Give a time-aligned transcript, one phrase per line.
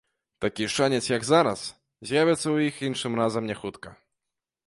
[0.43, 1.61] Такі шанец, як зараз,
[2.11, 3.89] з'явіцца ў іх іншым разам не хутка.